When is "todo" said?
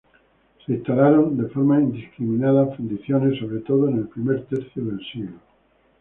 3.59-3.87